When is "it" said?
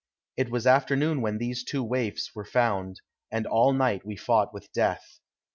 0.35-0.49